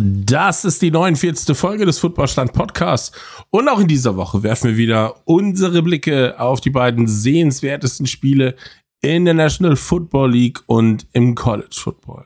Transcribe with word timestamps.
Das 0.00 0.64
ist 0.64 0.80
die 0.80 0.90
49. 0.90 1.54
Folge 1.54 1.84
des 1.84 1.98
Footballstand 1.98 2.54
Podcasts. 2.54 3.12
Und 3.50 3.68
auch 3.68 3.78
in 3.78 3.88
dieser 3.88 4.16
Woche 4.16 4.42
werfen 4.42 4.70
wir 4.70 4.76
wieder 4.78 5.16
unsere 5.26 5.82
Blicke 5.82 6.40
auf 6.40 6.62
die 6.62 6.70
beiden 6.70 7.06
sehenswertesten 7.06 8.06
Spiele 8.06 8.56
in 9.02 9.26
der 9.26 9.34
National 9.34 9.76
Football 9.76 10.32
League 10.32 10.60
und 10.66 11.06
im 11.12 11.34
College 11.34 11.74
Football. 11.74 12.24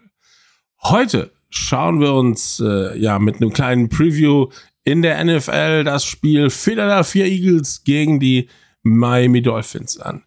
Heute 0.84 1.32
schauen 1.50 2.00
wir 2.00 2.12
uns 2.12 2.62
äh, 2.64 2.96
ja 2.98 3.18
mit 3.18 3.36
einem 3.36 3.52
kleinen 3.52 3.88
Preview 3.88 4.46
in 4.84 5.02
der 5.02 5.24
NFL 5.24 5.82
das 5.82 6.04
Spiel 6.04 6.50
Philadelphia 6.50 7.24
Eagles 7.24 7.82
gegen 7.82 8.20
die 8.20 8.48
Miami 8.84 9.42
Dolphins 9.42 9.98
an. 9.98 10.22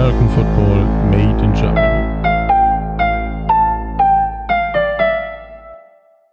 American 0.00 0.30
Football 0.30 0.86
Made 1.10 1.44
in 1.44 1.52
Germany. 1.52 2.00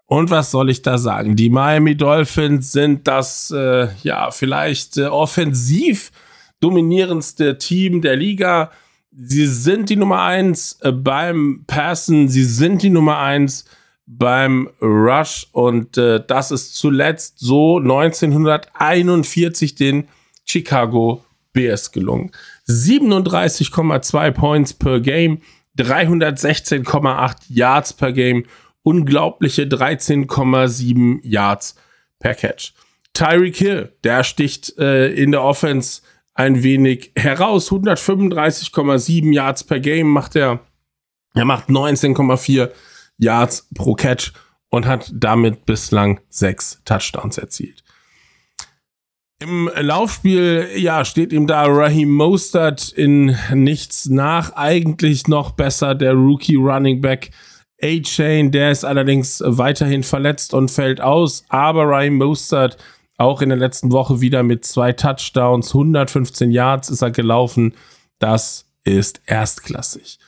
Und 0.05 0.29
was 0.29 0.51
soll 0.51 0.69
ich 0.69 0.83
da 0.83 0.97
sagen? 0.97 1.35
Die 1.35 1.49
Miami 1.49 1.97
Dolphins 1.97 2.71
sind 2.71 3.09
das, 3.09 3.51
äh, 3.51 3.89
ja, 4.03 4.31
vielleicht 4.31 4.95
äh, 4.95 5.07
offensiv 5.07 6.13
dominierendste 6.61 7.57
Team 7.57 8.01
der 8.01 8.15
Liga. 8.15 8.71
Sie 9.11 9.47
sind 9.47 9.89
die 9.89 9.97
Nummer 9.97 10.21
eins 10.21 10.79
äh, 10.81 10.93
beim 10.93 11.65
Passen, 11.67 12.29
sie 12.29 12.45
sind 12.45 12.83
die 12.83 12.89
Nummer 12.89 13.19
eins 13.19 13.65
beim 14.05 14.69
Rush 14.81 15.45
und 15.51 15.97
äh, 15.97 16.23
das 16.25 16.51
ist 16.51 16.75
zuletzt 16.75 17.39
so 17.39 17.79
1941 17.79 19.75
den 19.75 20.07
Chicago 20.45 21.25
Bears 21.53 21.91
gelungen. 21.91 22.31
37,2 22.67 24.31
Points 24.31 24.73
per 24.73 24.99
Game, 24.99 25.39
316,8 25.77 27.35
Yards 27.49 27.93
per 27.93 28.11
Game, 28.13 28.43
unglaubliche 28.83 29.63
13,7 29.63 31.19
Yards 31.23 31.75
per 32.19 32.33
Catch. 32.35 32.73
Tyreek 33.13 33.57
Hill, 33.57 33.93
der 34.03 34.23
sticht 34.23 34.77
äh, 34.77 35.11
in 35.11 35.31
der 35.31 35.43
Offense 35.43 36.01
ein 36.33 36.61
wenig 36.63 37.11
heraus. 37.15 37.71
135,7 37.71 39.33
Yards 39.33 39.63
per 39.63 39.79
Game 39.79 40.07
macht 40.07 40.35
er. 40.35 40.59
Er 41.33 41.45
macht 41.45 41.69
19,4 41.69 42.69
Yards 43.17 43.67
pro 43.73 43.95
Catch 43.95 44.33
und 44.69 44.85
hat 44.85 45.11
damit 45.13 45.65
bislang 45.65 46.19
sechs 46.29 46.81
Touchdowns 46.85 47.37
erzielt. 47.37 47.83
Im 49.39 49.69
Laufspiel, 49.79 50.67
ja, 50.77 51.05
steht 51.05 51.31
ihm 51.31 51.45
da 51.45 51.65
Raheem 51.65 52.09
Mostert 52.09 52.89
in 52.89 53.37
nichts 53.53 54.07
nach. 54.07 54.53
Eigentlich 54.55 55.27
noch 55.27 55.51
besser 55.51 55.93
der 55.93 56.13
Rookie 56.13 56.55
Running 56.55 57.01
Back 57.01 57.29
A-Chain. 57.79 58.51
Der 58.51 58.71
ist 58.71 58.83
allerdings 58.83 59.43
weiterhin 59.45 60.01
verletzt 60.01 60.55
und 60.55 60.71
fällt 60.71 61.01
aus. 61.01 61.45
Aber 61.49 61.83
Raheem 61.83 62.17
Mostert 62.17 62.77
auch 63.17 63.41
in 63.41 63.49
der 63.49 63.57
letzten 63.57 63.91
Woche 63.91 64.21
wieder 64.21 64.41
mit 64.41 64.65
zwei 64.65 64.93
Touchdowns, 64.93 65.69
115 65.69 66.51
Yards 66.51 66.89
ist 66.89 67.01
er 67.01 67.11
gelaufen. 67.11 67.73
Das 68.19 68.65
ist 68.83 69.21
erstklassig. 69.25 70.19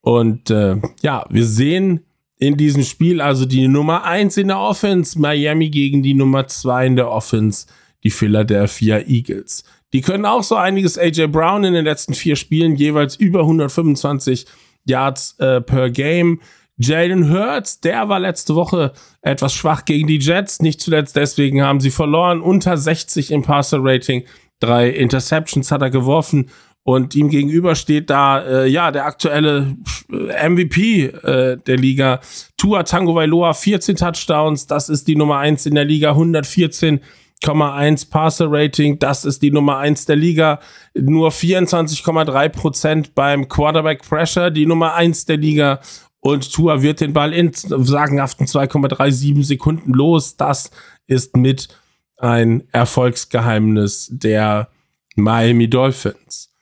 Und 0.00 0.50
äh, 0.50 0.80
ja, 1.02 1.24
wir 1.28 1.44
sehen 1.44 2.04
in 2.38 2.56
diesem 2.56 2.84
Spiel 2.84 3.20
also 3.20 3.46
die 3.46 3.66
Nummer 3.66 4.04
eins 4.04 4.36
in 4.36 4.48
der 4.48 4.60
Offense, 4.60 5.18
Miami 5.18 5.70
gegen 5.70 6.02
die 6.02 6.14
Nummer 6.14 6.46
zwei 6.46 6.86
in 6.86 6.96
der 6.96 7.10
Offense 7.10 7.66
die 8.06 8.10
Philadelphia 8.10 9.00
Eagles. 9.00 9.64
Die 9.92 10.00
können 10.00 10.26
auch 10.26 10.44
so 10.44 10.54
einiges. 10.54 10.96
AJ 10.96 11.26
Brown 11.26 11.64
in 11.64 11.74
den 11.74 11.84
letzten 11.84 12.14
vier 12.14 12.36
Spielen 12.36 12.76
jeweils 12.76 13.16
über 13.16 13.40
125 13.40 14.46
Yards 14.84 15.36
äh, 15.40 15.60
per 15.60 15.90
Game. 15.90 16.40
Jalen 16.76 17.32
Hurts, 17.32 17.80
der 17.80 18.08
war 18.08 18.20
letzte 18.20 18.54
Woche 18.54 18.92
etwas 19.22 19.54
schwach 19.54 19.84
gegen 19.84 20.06
die 20.06 20.18
Jets. 20.18 20.60
Nicht 20.60 20.80
zuletzt 20.80 21.16
deswegen 21.16 21.62
haben 21.62 21.80
sie 21.80 21.90
verloren. 21.90 22.40
Unter 22.40 22.76
60 22.76 23.32
im 23.32 23.42
Passer 23.42 23.78
Rating. 23.80 24.24
Drei 24.60 24.88
Interceptions 24.90 25.72
hat 25.72 25.82
er 25.82 25.90
geworfen. 25.90 26.50
Und 26.84 27.16
ihm 27.16 27.28
gegenüber 27.30 27.74
steht 27.74 28.10
da, 28.10 28.42
äh, 28.42 28.68
ja, 28.68 28.92
der 28.92 29.06
aktuelle 29.06 29.76
äh, 30.08 30.48
MVP 30.48 31.06
äh, 31.06 31.56
der 31.56 31.76
Liga. 31.76 32.20
Tua 32.56 32.84
Tango 32.84 33.16
Vailoa, 33.16 33.54
14 33.54 33.96
Touchdowns. 33.96 34.68
Das 34.68 34.88
ist 34.88 35.08
die 35.08 35.16
Nummer 35.16 35.38
1 35.38 35.66
in 35.66 35.74
der 35.74 35.84
Liga. 35.84 36.10
114 36.10 37.00
1 37.44 38.06
Passer 38.06 38.46
Rating, 38.50 38.98
das 38.98 39.24
ist 39.24 39.42
die 39.42 39.50
Nummer 39.50 39.78
1 39.78 40.06
der 40.06 40.16
Liga. 40.16 40.60
Nur 40.94 41.30
24,3% 41.30 43.10
beim 43.14 43.48
Quarterback 43.48 44.02
Pressure, 44.02 44.50
die 44.50 44.66
Nummer 44.66 44.94
1 44.94 45.26
der 45.26 45.36
Liga. 45.36 45.80
Und 46.20 46.52
Tua 46.52 46.82
wird 46.82 47.00
den 47.00 47.12
Ball 47.12 47.32
in 47.32 47.52
sagenhaften 47.52 48.46
2,37 48.46 49.44
Sekunden 49.44 49.92
los. 49.92 50.36
Das 50.36 50.70
ist 51.06 51.36
mit 51.36 51.68
ein 52.16 52.66
Erfolgsgeheimnis 52.72 54.08
der 54.10 54.68
Miami 55.14 55.68
Dolphins. 55.68 56.52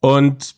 Und 0.00 0.56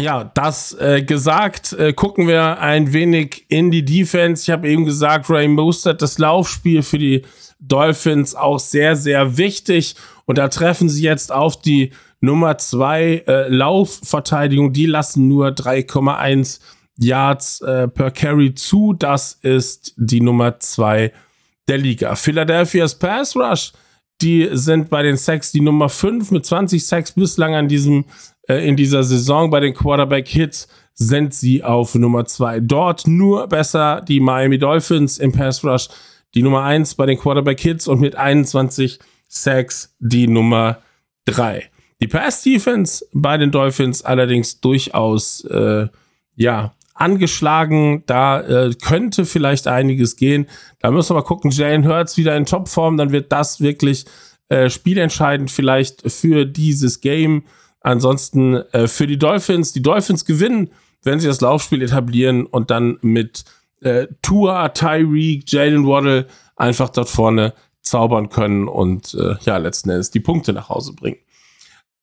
ja, 0.00 0.24
das 0.24 0.72
äh, 0.78 1.02
gesagt, 1.02 1.72
äh, 1.72 1.92
gucken 1.92 2.26
wir 2.26 2.58
ein 2.58 2.92
wenig 2.92 3.44
in 3.48 3.70
die 3.70 3.84
Defense. 3.84 4.42
Ich 4.42 4.50
habe 4.50 4.68
eben 4.68 4.84
gesagt, 4.84 5.30
Ray 5.30 5.48
Mostert, 5.48 6.02
das 6.02 6.18
Laufspiel 6.18 6.82
für 6.82 6.98
die 6.98 7.22
Dolphins 7.60 8.34
auch 8.34 8.58
sehr, 8.58 8.96
sehr 8.96 9.36
wichtig. 9.36 9.94
Und 10.24 10.38
da 10.38 10.48
treffen 10.48 10.88
sie 10.88 11.02
jetzt 11.02 11.32
auf 11.32 11.60
die 11.60 11.92
Nummer 12.20 12.58
zwei 12.58 13.24
äh, 13.26 13.48
Laufverteidigung. 13.48 14.72
Die 14.72 14.86
lassen 14.86 15.28
nur 15.28 15.48
3,1 15.48 16.60
Yards 16.98 17.60
äh, 17.62 17.88
per 17.88 18.10
Carry 18.10 18.54
zu. 18.54 18.92
Das 18.92 19.38
ist 19.42 19.94
die 19.96 20.20
Nummer 20.20 20.58
zwei 20.60 21.12
der 21.68 21.78
Liga. 21.78 22.14
Philadelphia's 22.14 22.98
Pass 22.98 23.36
Rush, 23.36 23.72
die 24.20 24.48
sind 24.52 24.90
bei 24.90 25.02
den 25.02 25.16
Sacks 25.16 25.52
die 25.52 25.60
Nummer 25.60 25.88
5 25.88 26.30
mit 26.30 26.44
20 26.44 26.84
Sacks 26.84 27.12
bislang 27.12 27.54
an 27.54 27.68
diesem, 27.68 28.04
in 28.58 28.76
dieser 28.76 29.02
Saison. 29.02 29.50
Bei 29.50 29.60
den 29.60 29.74
Quarterback 29.74 30.28
Hits 30.28 30.68
sind 30.94 31.34
sie 31.34 31.62
auf 31.62 31.94
Nummer 31.94 32.24
2. 32.24 32.60
Dort 32.60 33.06
nur 33.06 33.46
besser 33.46 34.02
die 34.06 34.20
Miami 34.20 34.58
Dolphins 34.58 35.18
im 35.18 35.32
Pass 35.32 35.64
Rush 35.64 35.88
die 36.34 36.42
Nummer 36.42 36.62
1 36.62 36.94
bei 36.94 37.06
den 37.06 37.18
Quarterback 37.18 37.60
Hits 37.60 37.88
und 37.88 38.00
mit 38.00 38.14
21 38.16 38.98
Sacks 39.28 39.94
die 39.98 40.28
Nummer 40.28 40.78
3. 41.24 41.64
Die 42.00 42.08
Pass 42.08 42.42
Defense 42.42 43.04
bei 43.12 43.36
den 43.36 43.50
Dolphins 43.50 44.02
allerdings 44.02 44.60
durchaus 44.60 45.44
äh, 45.44 45.88
ja 46.36 46.74
angeschlagen. 46.94 48.04
Da 48.06 48.40
äh, 48.40 48.74
könnte 48.80 49.24
vielleicht 49.24 49.66
einiges 49.66 50.16
gehen. 50.16 50.46
Da 50.80 50.90
müssen 50.90 51.10
wir 51.10 51.20
mal 51.20 51.26
gucken. 51.26 51.50
Jalen 51.50 51.86
Hurts 51.86 52.16
wieder 52.16 52.36
in 52.36 52.46
Topform, 52.46 52.96
dann 52.96 53.12
wird 53.12 53.32
das 53.32 53.60
wirklich 53.60 54.04
äh, 54.48 54.68
spielentscheidend 54.68 55.50
vielleicht 55.50 56.10
für 56.10 56.44
dieses 56.44 57.00
Game. 57.00 57.44
Ansonsten 57.80 58.56
äh, 58.72 58.86
für 58.86 59.06
die 59.06 59.18
Dolphins. 59.18 59.72
Die 59.72 59.82
Dolphins 59.82 60.24
gewinnen, 60.24 60.70
wenn 61.02 61.20
sie 61.20 61.26
das 61.26 61.40
Laufspiel 61.40 61.82
etablieren 61.82 62.46
und 62.46 62.70
dann 62.70 62.98
mit 63.00 63.44
äh, 63.80 64.06
Tua, 64.22 64.68
Tyreek, 64.68 65.50
Jalen 65.50 65.86
Waddle 65.86 66.26
einfach 66.56 66.90
dort 66.90 67.08
vorne 67.08 67.54
zaubern 67.82 68.28
können 68.28 68.68
und 68.68 69.14
äh, 69.14 69.36
ja, 69.42 69.56
letzten 69.56 69.90
Endes 69.90 70.10
die 70.10 70.20
Punkte 70.20 70.52
nach 70.52 70.68
Hause 70.68 70.92
bringen. 70.92 71.18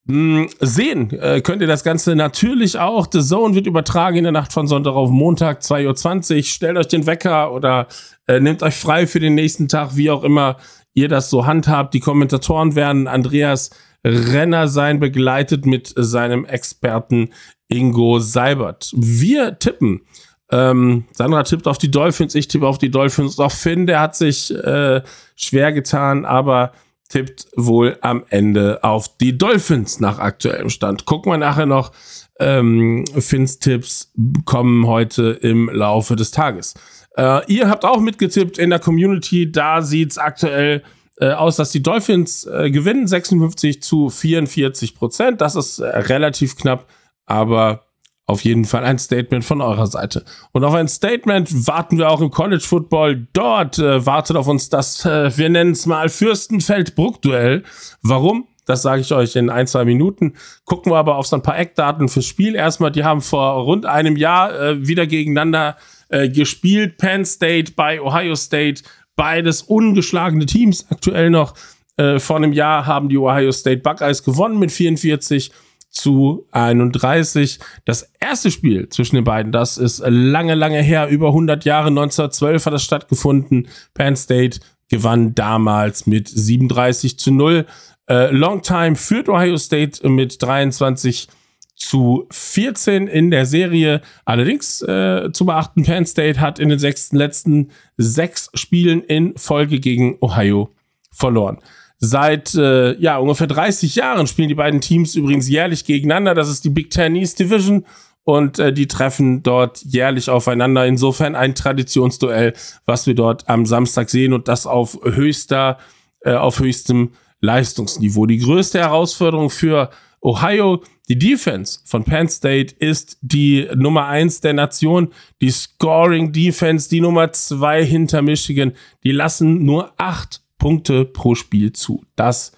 Hm, 0.08 0.48
sehen 0.62 1.12
äh, 1.12 1.42
könnt 1.42 1.62
ihr 1.62 1.68
das 1.68 1.84
Ganze 1.84 2.16
natürlich 2.16 2.80
auch. 2.80 3.08
The 3.12 3.22
Zone 3.22 3.56
wird 3.56 3.68
übertragen 3.68 4.18
in 4.18 4.24
der 4.24 4.32
Nacht 4.32 4.54
von 4.54 4.66
Sonntag 4.66 4.94
auf 4.94 5.10
Montag, 5.10 5.62
2.20 5.62 6.38
Uhr. 6.38 6.44
Stellt 6.44 6.78
euch 6.78 6.88
den 6.88 7.06
Wecker 7.06 7.52
oder 7.52 7.88
äh, 8.26 8.40
nehmt 8.40 8.64
euch 8.64 8.76
frei 8.76 9.06
für 9.06 9.20
den 9.20 9.36
nächsten 9.36 9.68
Tag, 9.68 9.96
wie 9.96 10.10
auch 10.10 10.24
immer 10.24 10.58
ihr 10.94 11.10
das 11.10 11.30
so 11.30 11.46
handhabt. 11.46 11.94
Die 11.94 12.00
Kommentatoren 12.00 12.76
werden 12.76 13.08
Andreas 13.08 13.70
Renner 14.08 14.68
sein, 14.68 15.00
begleitet 15.00 15.66
mit 15.66 15.94
seinem 15.96 16.46
Experten 16.46 17.30
Ingo 17.68 18.20
Seibert. 18.20 18.92
Wir 18.96 19.60
tippen 19.60 20.02
ähm, 20.50 21.06
Sandra 21.12 21.44
tippt 21.44 21.68
auf 21.68 21.78
die 21.78 21.92
Dolphins, 21.92 22.36
ich 22.36 22.48
tippe 22.48 22.68
auf 22.68 22.78
die 22.78 22.92
Dolphins. 22.92 23.40
Auch 23.40 23.52
Finn, 23.52 23.86
der 23.86 24.00
hat 24.00 24.16
sich 24.16 24.54
äh, 24.54 25.02
schwer 25.36 25.74
getan, 25.74 26.26
aber 26.26 26.72
tippt 27.10 27.48
wohl 27.56 27.98
am 28.02 28.24
Ende 28.30 28.84
auf 28.84 29.18
die 29.18 29.38
Dolphins 29.38 30.00
nach 30.00 30.20
aktuellem 30.20 30.70
Stand. 30.70 31.06
Gucken 31.06 31.32
wir 31.32 31.38
nachher 31.38 31.66
noch. 31.66 31.92
Ähm, 32.40 33.06
Finns 33.18 33.60
Tipps 33.60 34.14
kommen 34.46 34.86
heute 34.88 35.32
im 35.32 35.70
Laufe 35.70 36.16
des 36.16 36.32
Tages. 36.32 36.76
Äh, 37.18 37.52
ihr 37.52 37.70
habt 37.70 37.84
auch 37.84 38.00
mitgetippt 38.00 38.58
in 38.58 38.70
der 38.70 38.80
Community. 38.80 39.52
Da 39.52 39.82
sieht's 39.82 40.18
aktuell 40.18 40.84
äh, 41.20 41.32
aus, 41.32 41.56
dass 41.56 41.72
die 41.72 41.84
Dolphins 41.84 42.46
äh, 42.46 42.70
gewinnen. 42.72 43.08
56 43.08 43.82
zu 43.82 44.10
44 44.10 44.96
Prozent. 44.96 45.42
Das 45.42 45.56
ist 45.56 45.80
äh, 45.80 45.88
relativ 45.88 46.56
knapp, 46.56 46.88
aber 47.26 47.84
auf 48.28 48.44
jeden 48.44 48.66
Fall 48.66 48.84
ein 48.84 49.00
Statement 49.00 49.46
von 49.46 49.62
eurer 49.62 49.88
Seite. 49.88 50.26
Und 50.52 50.64
auf 50.66 50.74
ein 50.74 50.90
Statement 50.90 51.68
warten 51.68 51.98
wir 51.98 52.12
auch 52.12 52.20
im 52.20 52.30
College 52.30 52.64
Football. 52.64 53.28
Dort 53.32 53.80
äh, 53.80 54.06
wartet 54.06 54.36
auf 54.36 54.48
uns 54.48 54.70
das, 54.70 55.06
äh, 55.06 55.36
wir 55.38 55.50
nennen 55.50 55.72
es 55.72 55.86
mal 55.86 56.10
Fürstenfeld-Bruck-Duell. 56.10 57.64
Warum? 58.02 58.48
Das 58.66 58.82
sage 58.82 59.00
ich 59.00 59.14
euch 59.14 59.38
in 59.38 59.50
ein, 59.50 59.66
zwei 59.66 59.86
Minuten. 59.86 60.34
Gucken 60.66 60.92
wir 60.92 60.98
aber 60.98 61.16
auf 61.16 61.26
so 61.26 61.38
ein 61.38 61.42
paar 61.42 61.58
Eckdaten 61.58 62.10
fürs 62.10 62.26
Spiel. 62.26 62.54
Erstmal, 62.54 62.92
die 62.92 63.06
haben 63.06 63.22
vor 63.22 63.64
rund 63.64 63.86
einem 63.86 64.18
Jahr 64.18 64.54
äh, 64.60 64.86
wieder 64.86 65.08
gegeneinander 65.08 65.78
äh, 66.10 66.28
gespielt. 66.28 66.98
Penn 66.98 67.24
State 67.24 67.74
bei 67.78 68.02
Ohio 68.02 68.36
State. 68.36 68.84
Beides 69.18 69.64
ungeschlagene 69.64 70.46
Teams 70.46 70.86
aktuell 70.90 71.30
noch. 71.30 71.56
Äh, 71.98 72.20
vor 72.20 72.38
einem 72.38 72.54
Jahr 72.54 72.86
haben 72.86 73.10
die 73.10 73.18
Ohio 73.18 73.52
State 73.52 73.82
Buckeyes 73.82 74.24
gewonnen 74.24 74.60
mit 74.60 74.72
44 74.72 75.52
zu 75.90 76.48
31. 76.52 77.60
Das 77.86 78.12
erste 78.20 78.52
Spiel 78.52 78.88
zwischen 78.90 79.16
den 79.16 79.24
beiden, 79.26 79.52
das 79.52 79.78
ist 79.78 80.04
lange, 80.06 80.56
lange 80.56 80.82
her, 80.82 81.08
über 81.08 81.28
100 81.28 81.66
Jahre, 81.66 81.88
1912 81.88 82.66
hat 82.66 82.74
das 82.74 82.84
stattgefunden. 82.84 83.68
Penn 83.94 84.16
State 84.16 84.60
gewann 84.90 85.36
damals 85.36 86.06
mit 86.06 86.30
37 86.30 87.18
zu 87.18 87.32
0. 87.32 87.66
Äh, 88.10 88.32
Long 88.32 88.62
Time 88.62 88.96
führt 88.96 89.28
Ohio 89.28 89.58
State 89.58 90.08
mit 90.08 90.42
23 90.42 91.28
zu 91.78 92.28
14 92.32 93.08
in 93.08 93.32
der 93.32 93.46
Serie. 93.46 94.02
Allerdings 94.26 94.82
äh, 94.82 95.30
zu 95.32 95.46
beachten, 95.46 95.84
Penn 95.86 96.06
State 96.06 96.42
hat 96.42 96.60
in 96.60 96.70
den 96.70 96.80
sechsten, 96.80 97.16
letzten 97.16 97.70
sechs 97.96 98.50
Spielen 98.56 99.02
in 99.04 99.38
Folge 99.38 99.80
gegen 99.80 100.18
Ohio 100.20 100.74
verloren. 101.12 101.60
Seit 102.00 102.54
äh, 102.54 102.96
ja 103.00 103.18
ungefähr 103.18 103.48
30 103.48 103.96
Jahren 103.96 104.28
spielen 104.28 104.50
die 104.50 104.56
beiden 104.56 104.82
Teams 104.82 105.16
übrigens 105.16 105.48
jährlich 105.48 105.86
gegeneinander. 105.86 106.36
Das 106.36 106.50
ist 106.50 106.64
die 106.64 106.70
Big 106.70 106.92
Ten 106.92 107.16
East 107.16 107.40
Division 107.40 107.86
und 108.24 108.60
äh, 108.60 108.74
die 108.74 108.88
treffen 108.88 109.42
dort 109.42 109.82
jährlich 109.84 110.30
aufeinander. 110.30 110.86
Insofern 110.86 111.36
ein 111.36 111.56
Traditionsduell, 111.56 112.54
was 112.86 113.08
wir 113.08 113.16
dort 113.16 113.50
am 113.50 113.66
Samstag 113.66 114.10
sehen 114.10 114.34
und 114.34 114.48
das 114.48 114.68
auf 114.68 115.00
höchster, 115.04 115.78
äh, 116.22 116.34
auf 116.34 116.60
höchstem 116.60 117.14
Leistungsniveau. 117.40 118.26
Die 118.26 118.40
größte 118.40 118.80
Herausforderung 118.80 119.50
für 119.50 119.90
Ohio, 120.22 120.84
die 121.10 121.18
Defense 121.18 121.80
von 121.86 122.04
Penn 122.04 122.28
State 122.28 122.76
ist 122.80 123.18
die 123.22 123.68
Nummer 123.76 124.08
eins 124.08 124.42
der 124.42 124.54
Nation, 124.54 125.14
die 125.42 125.52
Scoring 125.52 126.34
Defense, 126.34 126.90
die 126.90 127.02
Nummer 127.02 127.32
zwei 127.32 127.86
hinter 127.86 128.22
Michigan. 128.22 128.74
Die 129.04 129.12
lassen 129.12 129.64
nur 129.64 129.94
acht 129.98 130.42
Punkte 130.58 131.06
pro 131.06 131.36
Spiel 131.36 131.72
zu. 131.72 132.04
Das 132.16 132.52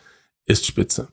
ist 0.46 0.66
spitze. 0.66 1.10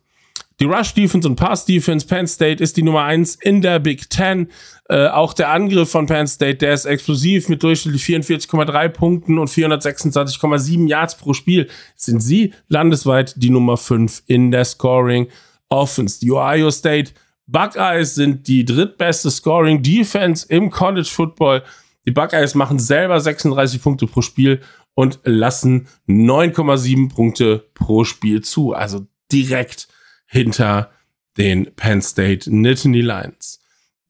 Die 0.58 0.64
Rush 0.64 0.94
Defense 0.94 1.28
und 1.28 1.36
Pass 1.36 1.66
Defense, 1.66 2.06
Penn 2.06 2.26
State 2.26 2.62
ist 2.62 2.78
die 2.78 2.82
Nummer 2.82 3.04
eins 3.04 3.34
in 3.34 3.60
der 3.60 3.78
Big 3.78 4.08
Ten. 4.08 4.48
Äh, 4.88 5.08
auch 5.08 5.34
der 5.34 5.50
Angriff 5.50 5.90
von 5.90 6.06
Penn 6.06 6.26
State, 6.26 6.56
der 6.56 6.72
ist 6.72 6.86
explosiv 6.86 7.50
mit 7.50 7.62
durchschnittlich 7.62 8.02
44,3 8.02 8.88
Punkten 8.88 9.38
und 9.38 9.50
426,7 9.50 10.88
Yards 10.88 11.18
pro 11.18 11.34
Spiel. 11.34 11.68
Sind 11.94 12.20
sie 12.20 12.54
landesweit 12.68 13.34
die 13.36 13.50
Nummer 13.50 13.76
fünf 13.76 14.22
in 14.26 14.50
der 14.50 14.64
Scoring 14.64 15.28
Offense. 15.68 16.20
Die 16.20 16.32
Ohio 16.32 16.70
State 16.70 17.12
Buckeyes 17.46 18.14
sind 18.14 18.48
die 18.48 18.64
drittbeste 18.64 19.30
Scoring 19.30 19.82
Defense 19.82 20.46
im 20.48 20.70
College 20.70 21.08
Football. 21.10 21.62
Die 22.06 22.12
Buckeyes 22.12 22.54
machen 22.54 22.78
selber 22.78 23.20
36 23.20 23.82
Punkte 23.82 24.06
pro 24.06 24.22
Spiel 24.22 24.60
und 24.94 25.20
lassen 25.24 25.88
9,7 26.08 27.14
Punkte 27.14 27.68
pro 27.74 28.04
Spiel 28.04 28.42
zu. 28.42 28.72
Also 28.72 29.06
direkt 29.30 29.88
hinter 30.26 30.90
den 31.36 31.74
Penn 31.74 32.02
State 32.02 32.52
Nittany 32.52 33.02
Lions. 33.02 33.60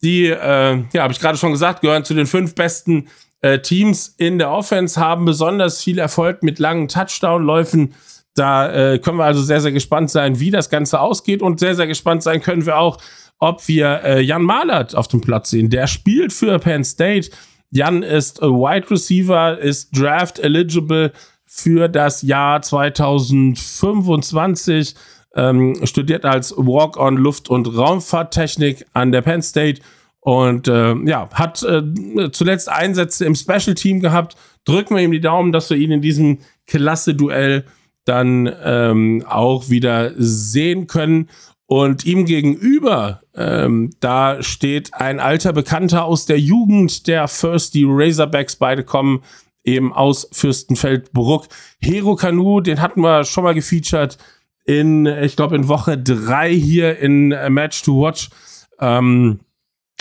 Die, 0.03 0.27
äh, 0.27 0.85
ja, 0.93 1.03
habe 1.03 1.13
ich 1.13 1.21
gerade 1.21 1.39
schon 1.39 1.53
gesagt, 1.53 1.81
gehören 1.81 2.05
zu 2.05 2.15
den 2.15 2.27
fünf 2.27 2.55
besten 2.55 3.09
äh, 3.41 3.59
Teams 3.61 4.15
in 4.17 4.39
der 4.39 4.51
Offense, 4.51 5.01
haben 5.01 5.25
besonders 5.25 5.83
viel 5.83 5.99
Erfolg 5.99 6.43
mit 6.43 6.59
langen 6.59 6.89
Touchdown-Läufen. 6.89 7.95
Da 8.37 8.73
äh, 8.73 8.99
können 8.99 9.19
wir 9.19 9.25
also 9.25 9.43
sehr, 9.43 9.61
sehr 9.61 9.73
gespannt 9.73 10.11
sein, 10.11 10.39
wie 10.39 10.51
das 10.51 10.71
Ganze 10.71 11.01
ausgeht 11.01 11.43
und 11.43 11.59
sehr, 11.59 11.75
sehr 11.75 11.89
gespannt 11.89 12.23
sein 12.23 12.41
können 12.41 12.67
wir 12.67 12.79
auch, 12.79 12.99
ob 13.39 13.67
wir 13.67 14.03
äh, 14.05 14.21
Jan 14.21 14.43
Malert 14.43 14.95
auf 14.95 15.09
dem 15.09 15.21
Platz 15.21 15.51
sehen. 15.51 15.71
Der 15.71 15.89
spielt 15.89 16.33
für 16.33 16.59
Penn 16.59 16.85
State 16.85 17.31
Jan 17.71 18.03
ist 18.03 18.41
Wide 18.41 18.91
Receiver, 18.91 19.59
ist 19.59 19.99
Draft 19.99 20.39
eligible 20.39 21.13
für 21.45 21.89
das 21.89 22.23
Jahr 22.23 22.63
2025, 22.63 24.95
ähm, 25.35 25.85
studiert 25.85 26.25
als 26.25 26.57
Walk-on 26.57 27.17
Luft- 27.17 27.51
und 27.51 27.77
Raumfahrttechnik 27.77 28.87
an 28.93 29.11
der 29.13 29.23
Penn 29.23 29.43
State 29.43 29.83
und 30.21 30.69
äh, 30.69 30.95
ja, 31.05 31.29
hat 31.33 31.61
äh, 31.63 31.83
zuletzt 32.33 32.69
Einsätze 32.69 33.25
im 33.27 33.35
Special 33.35 33.75
Team 33.75 33.99
gehabt. 34.01 34.37
Drücken 34.65 34.95
wir 34.97 35.03
ihm 35.03 35.13
die 35.13 35.21
Daumen, 35.21 35.53
dass 35.53 35.71
wir 35.71 35.77
ihn 35.77 35.93
in 35.93 36.03
diesem 36.03 36.39
Klasse-Duell 36.67 37.65
dann 38.07 38.51
ähm, 38.65 39.25
auch 39.29 39.69
wieder 39.69 40.13
sehen 40.17 40.87
können. 40.87 41.29
Und 41.69 42.07
ihm 42.07 42.27
gegenüber, 42.27 43.23
ähm, 43.35 43.91
da 43.99 44.41
steht 44.41 44.95
ein 44.95 45.19
alter 45.19 45.53
Bekannter 45.53 46.05
aus 46.05 46.25
der 46.25 46.39
Jugend 46.39 47.09
der 47.09 47.27
First, 47.27 47.75
die 47.75 47.85
Razorbacks, 47.87 48.55
beide 48.55 48.85
kommen 48.85 49.23
eben 49.65 49.93
aus 49.93 50.29
Fürstenfeldbruck. 50.31 51.49
Hero 51.81 52.15
Kanu, 52.15 52.61
den 52.61 52.81
hatten 52.81 53.01
wir 53.01 53.25
schon 53.25 53.43
mal 53.43 53.55
gefeatured 53.55 54.17
in, 54.65 55.07
ich 55.07 55.35
glaube, 55.35 55.57
in 55.57 55.67
Woche 55.67 55.99
drei 55.99 56.55
hier 56.55 56.99
in 56.99 57.29
Match 57.49 57.83
to 57.83 58.01
Watch. 58.01 58.31
Ähm, 58.81 59.41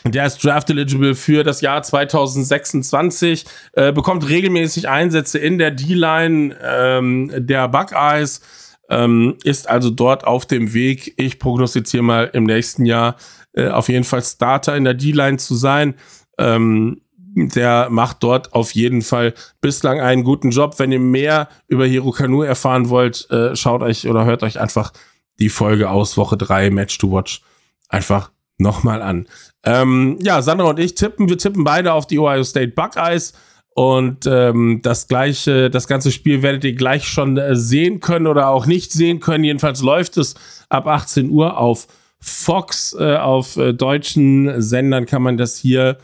der 0.03 0.25
ist 0.25 0.43
draft 0.43 0.69
eligible 0.69 1.15
für 1.15 1.43
das 1.43 1.61
Jahr 1.61 1.81
2026, 1.81 3.45
äh, 3.73 3.91
bekommt 3.91 4.29
regelmäßig 4.29 4.87
Einsätze 4.87 5.39
in 5.39 5.57
der 5.57 5.71
D-Line 5.71 6.55
ähm, 6.61 7.31
der 7.35 7.67
Buckeyes 7.67 8.41
ähm, 8.89 9.35
ist 9.43 9.69
also 9.69 9.89
dort 9.89 10.25
auf 10.25 10.45
dem 10.45 10.73
Weg. 10.73 11.13
Ich 11.17 11.39
prognostiziere 11.39 12.03
mal 12.03 12.29
im 12.33 12.43
nächsten 12.43 12.85
Jahr 12.85 13.15
äh, 13.53 13.69
auf 13.69 13.89
jeden 13.89 14.03
Fall 14.03 14.21
Starter 14.21 14.75
in 14.75 14.83
der 14.83 14.93
D-Line 14.93 15.37
zu 15.37 15.55
sein. 15.55 15.95
Ähm, 16.37 17.01
der 17.35 17.89
macht 17.89 18.23
dort 18.23 18.53
auf 18.53 18.71
jeden 18.71 19.01
Fall 19.01 19.33
bislang 19.59 19.99
einen 19.99 20.23
guten 20.23 20.51
Job. 20.51 20.75
Wenn 20.77 20.91
ihr 20.91 20.99
mehr 20.99 21.49
über 21.67 21.85
Hiro 21.85 22.11
Kanu 22.11 22.43
erfahren 22.43 22.89
wollt, 22.89 23.29
äh, 23.29 23.55
schaut 23.55 23.81
euch 23.81 24.07
oder 24.07 24.23
hört 24.23 24.43
euch 24.43 24.59
einfach 24.59 24.93
die 25.39 25.49
Folge 25.49 25.89
aus 25.89 26.15
Woche 26.15 26.37
3 26.37 26.69
Match 26.69 26.97
to 26.97 27.11
Watch 27.11 27.41
einfach 27.89 28.31
nochmal 28.57 29.01
an. 29.01 29.27
Ähm, 29.63 30.17
ja, 30.21 30.41
Sandra 30.41 30.69
und 30.69 30.79
ich 30.79 30.95
tippen, 30.95 31.29
wir 31.29 31.37
tippen 31.37 31.63
beide 31.63 31.93
auf 31.93 32.07
die 32.07 32.19
Ohio 32.19 32.43
State 32.43 32.73
Buckeyes. 32.75 33.33
Und 33.77 34.25
ähm, 34.25 34.79
das 34.83 35.09
gleiche, 35.09 35.69
das 35.69 35.87
ganze 35.87 36.09
Spiel 36.13 36.41
werdet 36.41 36.63
ihr 36.63 36.75
gleich 36.75 37.09
schon 37.09 37.37
äh, 37.37 37.57
sehen 37.57 37.99
können 37.99 38.25
oder 38.25 38.47
auch 38.47 38.67
nicht 38.67 38.93
sehen 38.93 39.19
können. 39.19 39.43
Jedenfalls 39.43 39.81
läuft 39.81 40.15
es 40.15 40.35
ab 40.69 40.87
18 40.87 41.29
Uhr 41.29 41.57
auf 41.57 41.87
Fox. 42.21 42.95
Äh, 42.97 43.17
auf 43.17 43.57
äh, 43.57 43.73
deutschen 43.73 44.61
Sendern 44.61 45.05
kann 45.05 45.21
man 45.21 45.35
das 45.35 45.57
hier 45.57 45.97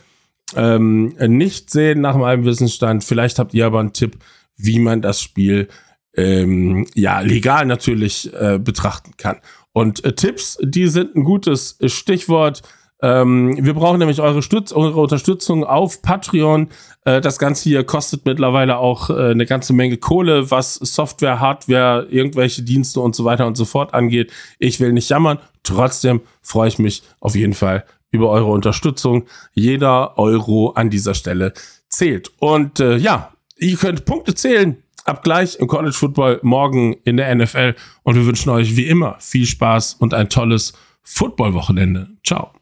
ähm, 0.54 1.14
nicht 1.18 1.70
sehen 1.70 2.02
nach 2.02 2.16
meinem 2.16 2.44
Wissensstand. 2.44 3.04
Vielleicht 3.04 3.38
habt 3.38 3.54
ihr 3.54 3.64
aber 3.64 3.80
einen 3.80 3.94
Tipp, 3.94 4.18
wie 4.56 4.78
man 4.78 5.00
das 5.00 5.22
Spiel 5.22 5.68
ähm, 6.14 6.86
ja 6.94 7.20
legal 7.20 7.66
natürlich 7.66 8.32
äh, 8.34 8.58
betrachten 8.58 9.12
kann. 9.16 9.36
Und 9.72 10.04
äh, 10.04 10.14
Tipps, 10.14 10.58
die 10.62 10.88
sind 10.88 11.16
ein 11.16 11.24
gutes 11.24 11.78
Stichwort. 11.86 12.62
Ähm, 13.00 13.58
wir 13.60 13.74
brauchen 13.74 13.98
nämlich 13.98 14.20
eure, 14.20 14.42
Stütz 14.42 14.70
eure 14.72 15.00
Unterstützung 15.00 15.64
auf 15.64 16.02
Patreon. 16.02 16.68
Äh, 17.04 17.20
das 17.20 17.38
Ganze 17.38 17.64
hier 17.64 17.82
kostet 17.84 18.24
mittlerweile 18.24 18.78
auch 18.78 19.10
äh, 19.10 19.30
eine 19.30 19.44
ganze 19.44 19.72
Menge 19.72 19.96
Kohle, 19.96 20.50
was 20.50 20.74
Software, 20.74 21.40
Hardware, 21.40 22.06
irgendwelche 22.10 22.62
Dienste 22.62 23.00
und 23.00 23.16
so 23.16 23.24
weiter 23.24 23.46
und 23.46 23.56
so 23.56 23.64
fort 23.64 23.92
angeht. 23.92 24.30
Ich 24.58 24.78
will 24.78 24.92
nicht 24.92 25.08
jammern. 25.08 25.38
Trotzdem 25.64 26.20
freue 26.42 26.68
ich 26.68 26.78
mich 26.78 27.02
auf 27.18 27.34
jeden 27.34 27.54
Fall 27.54 27.84
über 28.12 28.28
eure 28.28 28.50
Unterstützung. 28.50 29.26
Jeder 29.52 30.18
Euro 30.18 30.70
an 30.70 30.90
dieser 30.90 31.14
Stelle 31.14 31.54
zählt. 31.88 32.30
Und 32.38 32.78
äh, 32.78 32.96
ja, 32.98 33.32
ihr 33.56 33.76
könnt 33.76 34.04
Punkte 34.04 34.34
zählen. 34.34 34.81
Ab 35.04 35.24
gleich 35.24 35.56
im 35.56 35.66
College 35.66 35.94
Football, 35.94 36.38
morgen 36.42 36.94
in 37.04 37.16
der 37.16 37.34
NFL. 37.34 37.74
Und 38.04 38.14
wir 38.14 38.26
wünschen 38.26 38.50
euch 38.50 38.76
wie 38.76 38.86
immer 38.86 39.16
viel 39.18 39.46
Spaß 39.46 39.94
und 39.94 40.14
ein 40.14 40.28
tolles 40.28 40.72
Football-Wochenende. 41.02 42.08
Ciao. 42.24 42.52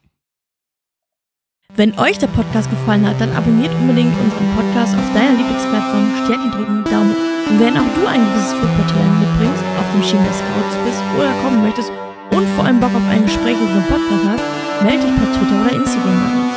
Wenn 1.75 1.97
euch 1.97 2.17
der 2.17 2.27
Podcast 2.27 2.69
gefallen 2.69 3.07
hat, 3.07 3.21
dann 3.21 3.31
abonniert 3.31 3.73
unbedingt 3.75 4.13
unseren 4.19 4.55
Podcast 4.55 4.93
auf 4.95 5.13
deiner 5.13 5.37
Lieblingsplattform, 5.37 6.11
Sternchen 6.25 6.51
drücken, 6.51 6.83
Daumen. 6.83 7.15
Und 7.49 7.59
wenn 7.59 7.77
auch 7.77 7.93
du 7.95 8.05
ein 8.07 8.25
gewisses 8.25 8.53
Football-Talent 8.53 9.19
mitbringst, 9.19 9.63
auf 9.79 9.87
dem 9.93 10.03
Schirm 10.03 10.23
der 10.23 10.33
Scouts 10.33 10.75
bist 10.83 11.01
oder 11.17 11.31
kommen 11.43 11.61
möchtest 11.63 11.91
und 12.31 12.47
vor 12.55 12.65
allem 12.65 12.79
Bock 12.79 12.93
auf 12.93 13.07
ein 13.09 13.23
Gespräch 13.23 13.55
mit 13.55 13.69
unserem 13.69 13.85
Podcast 13.85 14.25
hast, 14.25 14.83
melde 14.83 15.05
dich 15.05 15.15
per 15.15 15.31
Twitter 15.31 15.61
oder 15.61 15.75
Instagram 15.75 16.19
bei 16.19 16.41
uns. 16.43 16.50